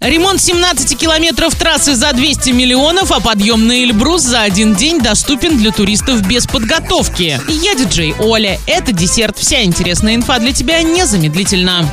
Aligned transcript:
Ремонт 0.00 0.40
17 0.40 0.96
километров 0.96 1.56
трассы 1.56 1.96
за 1.96 2.12
200 2.12 2.50
миллионов, 2.50 3.10
а 3.10 3.18
подъем 3.18 3.66
на 3.66 3.82
Эльбрус 3.82 4.22
за 4.22 4.42
один 4.42 4.76
день 4.76 5.00
доступен 5.00 5.58
для 5.58 5.72
туристов 5.72 6.24
без 6.24 6.46
подготовки. 6.46 7.40
Я 7.48 7.74
диджей 7.74 8.14
Оля. 8.20 8.60
Это 8.68 8.92
десерт. 8.92 9.36
Вся 9.36 9.64
интересная 9.64 10.14
инфа 10.14 10.38
для 10.38 10.52
тебя 10.52 10.82
незамедлительно. 10.82 11.84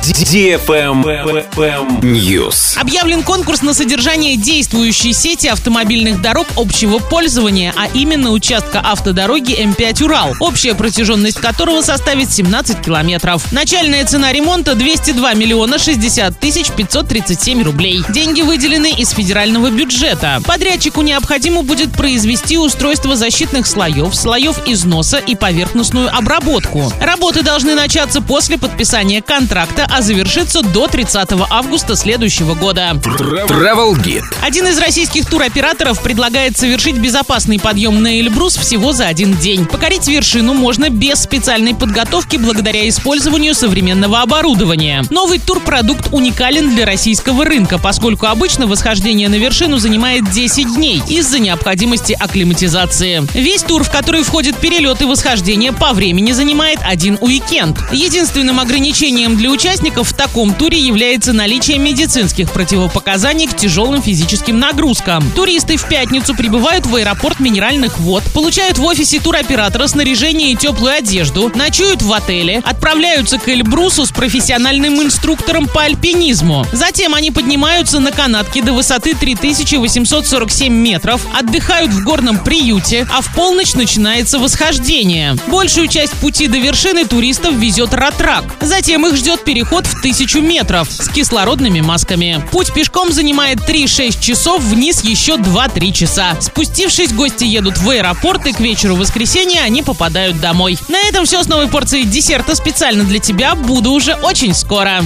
News. 2.00 2.78
Объявлен 2.78 3.24
конкурс 3.24 3.62
на 3.62 3.74
содержание 3.74 4.36
действующей 4.36 5.12
сети 5.12 5.48
автомобильных 5.48 6.22
дорог 6.22 6.46
общего 6.56 7.00
пользования, 7.00 7.74
а 7.76 7.88
именно 7.92 8.30
участка 8.30 8.82
автодороги 8.84 9.60
М5 9.60 10.04
Урал, 10.04 10.32
общая 10.38 10.76
протяженность 10.76 11.40
которого 11.40 11.82
составит 11.82 12.30
17 12.30 12.82
километров. 12.82 13.50
Начальная 13.50 14.04
цена 14.04 14.30
ремонта 14.30 14.76
202 14.76 15.34
миллиона 15.34 15.80
60 15.80 16.38
тысяч 16.38 16.68
537 16.70 17.64
рублей 17.64 17.95
рублей. 17.96 18.14
Деньги 18.14 18.42
выделены 18.42 18.92
из 18.92 19.10
федерального 19.10 19.70
бюджета. 19.70 20.40
Подрядчику 20.44 21.02
необходимо 21.02 21.62
будет 21.62 21.92
произвести 21.92 22.58
устройство 22.58 23.16
защитных 23.16 23.66
слоев, 23.66 24.14
слоев 24.14 24.60
износа 24.66 25.18
и 25.18 25.34
поверхностную 25.34 26.14
обработку. 26.14 26.92
Работы 27.00 27.42
должны 27.42 27.74
начаться 27.74 28.20
после 28.20 28.58
подписания 28.58 29.22
контракта, 29.22 29.86
а 29.90 30.02
завершиться 30.02 30.62
до 30.62 30.88
30 30.88 31.30
августа 31.50 31.96
следующего 31.96 32.54
года. 32.54 32.92
Travel 32.92 33.94
Guide. 33.94 34.24
Один 34.42 34.66
из 34.66 34.78
российских 34.78 35.26
туроператоров 35.26 36.02
предлагает 36.02 36.56
совершить 36.56 36.96
безопасный 36.96 37.58
подъем 37.58 38.02
на 38.02 38.20
Эльбрус 38.20 38.56
всего 38.56 38.92
за 38.92 39.06
один 39.06 39.34
день. 39.36 39.66
Покорить 39.66 40.08
вершину 40.08 40.54
можно 40.54 40.90
без 40.90 41.22
специальной 41.22 41.74
подготовки 41.74 42.36
благодаря 42.36 42.88
использованию 42.88 43.54
современного 43.54 44.22
оборудования. 44.22 45.04
Новый 45.10 45.38
турпродукт 45.38 46.08
уникален 46.12 46.74
для 46.74 46.86
российского 46.86 47.44
рынка, 47.44 47.78
поскольку 47.86 48.26
обычно 48.26 48.66
восхождение 48.66 49.28
на 49.28 49.36
вершину 49.36 49.78
занимает 49.78 50.28
10 50.28 50.74
дней 50.74 51.00
из-за 51.08 51.38
необходимости 51.38 52.16
акклиматизации. 52.18 53.24
Весь 53.32 53.62
тур, 53.62 53.84
в 53.84 53.92
который 53.92 54.24
входит 54.24 54.56
перелет 54.56 55.02
и 55.02 55.04
восхождение, 55.04 55.70
по 55.70 55.92
времени 55.92 56.32
занимает 56.32 56.80
один 56.82 57.16
уикенд. 57.20 57.78
Единственным 57.92 58.58
ограничением 58.58 59.36
для 59.36 59.52
участников 59.52 60.08
в 60.08 60.14
таком 60.14 60.52
туре 60.52 60.80
является 60.80 61.32
наличие 61.32 61.78
медицинских 61.78 62.50
противопоказаний 62.50 63.46
к 63.46 63.54
тяжелым 63.54 64.02
физическим 64.02 64.58
нагрузкам. 64.58 65.22
Туристы 65.36 65.76
в 65.76 65.88
пятницу 65.88 66.34
прибывают 66.34 66.86
в 66.86 66.96
аэропорт 66.96 67.38
Минеральных 67.38 68.00
вод, 68.00 68.24
получают 68.34 68.78
в 68.78 68.84
офисе 68.84 69.20
туроператора 69.20 69.86
снаряжение 69.86 70.50
и 70.50 70.56
теплую 70.56 70.92
одежду, 70.92 71.52
ночуют 71.54 72.02
в 72.02 72.12
отеле, 72.12 72.62
отправляются 72.64 73.38
к 73.38 73.48
Эльбрусу 73.48 74.06
с 74.06 74.10
профессиональным 74.10 75.00
инструктором 75.00 75.68
по 75.68 75.82
альпинизму. 75.82 76.66
Затем 76.72 77.14
они 77.14 77.30
поднимают 77.30 77.75
поднимаются 77.76 78.00
на 78.00 78.10
канатке 78.10 78.62
до 78.62 78.72
высоты 78.72 79.14
3847 79.14 80.72
метров, 80.72 81.20
отдыхают 81.38 81.92
в 81.92 82.02
горном 82.04 82.42
приюте, 82.42 83.06
а 83.12 83.20
в 83.20 83.34
полночь 83.34 83.74
начинается 83.74 84.38
восхождение. 84.38 85.36
Большую 85.48 85.86
часть 85.88 86.14
пути 86.14 86.46
до 86.46 86.56
вершины 86.56 87.04
туристов 87.04 87.52
везет 87.52 87.92
ратрак. 87.92 88.44
Затем 88.62 89.06
их 89.06 89.14
ждет 89.14 89.44
переход 89.44 89.86
в 89.86 90.00
тысячу 90.00 90.40
метров 90.40 90.90
с 90.90 91.10
кислородными 91.10 91.82
масками. 91.82 92.42
Путь 92.50 92.72
пешком 92.72 93.12
занимает 93.12 93.58
3-6 93.58 94.22
часов, 94.22 94.62
вниз 94.62 95.04
еще 95.04 95.34
2-3 95.34 95.92
часа. 95.92 96.34
Спустившись, 96.40 97.12
гости 97.12 97.44
едут 97.44 97.76
в 97.76 97.90
аэропорт 97.90 98.46
и 98.46 98.54
к 98.54 98.60
вечеру 98.60 98.96
воскресенья 98.96 99.60
они 99.60 99.82
попадают 99.82 100.40
домой. 100.40 100.78
На 100.88 101.00
этом 101.08 101.26
все 101.26 101.42
с 101.42 101.46
новой 101.46 101.68
порцией 101.68 102.04
десерта 102.06 102.54
специально 102.54 103.04
для 103.04 103.18
тебя. 103.18 103.54
Буду 103.54 103.90
уже 103.90 104.14
очень 104.14 104.54
скоро. 104.54 105.04